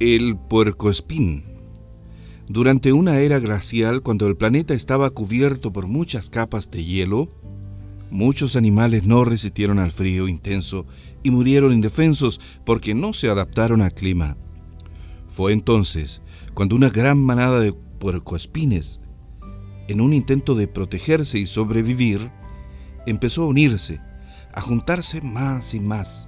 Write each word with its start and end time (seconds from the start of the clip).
El 0.00 0.36
puercoespín. 0.36 1.42
Durante 2.46 2.92
una 2.92 3.18
era 3.18 3.40
glacial, 3.40 4.00
cuando 4.00 4.28
el 4.28 4.36
planeta 4.36 4.72
estaba 4.72 5.10
cubierto 5.10 5.72
por 5.72 5.88
muchas 5.88 6.30
capas 6.30 6.70
de 6.70 6.84
hielo, 6.84 7.34
muchos 8.08 8.54
animales 8.54 9.06
no 9.06 9.24
resistieron 9.24 9.80
al 9.80 9.90
frío 9.90 10.28
intenso 10.28 10.86
y 11.24 11.32
murieron 11.32 11.72
indefensos 11.72 12.40
porque 12.64 12.94
no 12.94 13.12
se 13.12 13.28
adaptaron 13.28 13.82
al 13.82 13.92
clima. 13.92 14.36
Fue 15.28 15.52
entonces 15.52 16.22
cuando 16.54 16.76
una 16.76 16.90
gran 16.90 17.18
manada 17.18 17.58
de 17.58 17.72
puercoespines, 17.72 19.00
en 19.88 20.00
un 20.00 20.14
intento 20.14 20.54
de 20.54 20.68
protegerse 20.68 21.40
y 21.40 21.46
sobrevivir, 21.46 22.30
empezó 23.04 23.42
a 23.42 23.46
unirse, 23.46 24.00
a 24.54 24.60
juntarse 24.60 25.20
más 25.22 25.74
y 25.74 25.80
más 25.80 26.27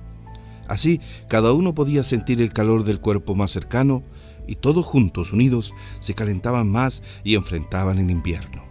Así, 0.71 1.01
cada 1.27 1.53
uno 1.53 1.75
podía 1.75 2.05
sentir 2.05 2.41
el 2.41 2.53
calor 2.53 2.85
del 2.85 3.01
cuerpo 3.01 3.35
más 3.35 3.51
cercano 3.51 4.05
y 4.47 4.55
todos 4.55 4.87
juntos, 4.87 5.33
unidos, 5.33 5.75
se 5.99 6.15
calentaban 6.15 6.71
más 6.71 7.03
y 7.25 7.35
enfrentaban 7.35 7.99
el 7.99 8.09
invierno. 8.09 8.63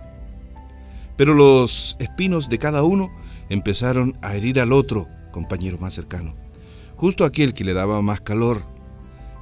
Pero 1.17 1.33
los 1.33 1.97
espinos 1.99 2.47
de 2.47 2.57
cada 2.57 2.83
uno 2.83 3.11
empezaron 3.49 4.17
a 4.21 4.37
herir 4.37 4.61
al 4.61 4.71
otro 4.71 5.09
compañero 5.33 5.77
más 5.77 5.93
cercano, 5.93 6.37
justo 6.95 7.25
aquel 7.25 7.53
que 7.53 7.65
le 7.65 7.73
daba 7.73 8.01
más 8.01 8.21
calor, 8.21 8.63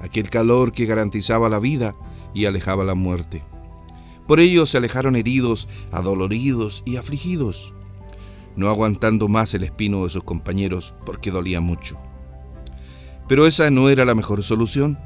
aquel 0.01 0.31
calor 0.31 0.71
que 0.71 0.87
garantizaba 0.87 1.49
la 1.49 1.59
vida 1.59 1.95
y 2.33 2.45
alejaba 2.45 2.83
la 2.83 2.95
muerte. 2.95 3.43
Por 4.27 4.39
ello 4.39 4.65
se 4.65 4.79
alejaron 4.79 5.15
heridos, 5.15 5.69
adoloridos 5.91 6.81
y 6.87 6.97
afligidos, 6.97 7.71
no 8.55 8.67
aguantando 8.67 9.27
más 9.27 9.53
el 9.53 9.63
espino 9.63 10.05
de 10.05 10.09
sus 10.09 10.23
compañeros 10.23 10.95
porque 11.05 11.29
dolía 11.29 11.61
mucho. 11.61 11.99
Pero 13.27 13.45
esa 13.45 13.69
no 13.71 13.89
era 13.89 14.05
la 14.05 14.15
mejor 14.15 14.43
solución. 14.43 14.97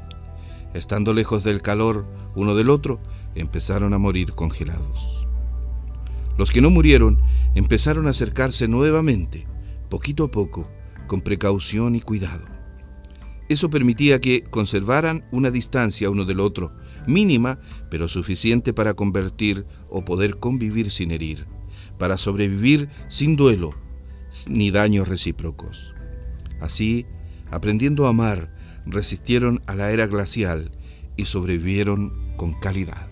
Estando 0.74 1.12
lejos 1.12 1.44
del 1.44 1.60
calor 1.60 2.06
uno 2.34 2.54
del 2.54 2.70
otro, 2.70 3.00
empezaron 3.34 3.94
a 3.94 3.98
morir 3.98 4.32
congelados. 4.32 5.26
Los 6.38 6.50
que 6.50 6.60
no 6.60 6.70
murieron 6.70 7.20
empezaron 7.54 8.06
a 8.06 8.10
acercarse 8.10 8.68
nuevamente, 8.68 9.46
poquito 9.90 10.24
a 10.24 10.30
poco, 10.30 10.68
con 11.06 11.20
precaución 11.20 11.94
y 11.94 12.00
cuidado. 12.00 12.44
Eso 13.48 13.68
permitía 13.68 14.20
que 14.20 14.44
conservaran 14.44 15.26
una 15.30 15.50
distancia 15.50 16.08
uno 16.08 16.24
del 16.24 16.40
otro, 16.40 16.72
mínima, 17.06 17.58
pero 17.90 18.08
suficiente 18.08 18.72
para 18.72 18.94
convertir 18.94 19.66
o 19.90 20.04
poder 20.04 20.38
convivir 20.38 20.90
sin 20.90 21.10
herir, 21.10 21.46
para 21.98 22.16
sobrevivir 22.16 22.88
sin 23.08 23.36
duelo 23.36 23.74
ni 24.48 24.70
daños 24.70 25.08
recíprocos. 25.08 25.92
Así, 26.60 27.04
aprendiendo 27.52 28.06
a 28.06 28.10
amar, 28.10 28.52
resistieron 28.86 29.62
a 29.68 29.76
la 29.76 29.92
era 29.92 30.08
glacial 30.08 30.72
y 31.16 31.26
sobrevivieron 31.26 32.34
con 32.36 32.58
calidad. 32.58 33.11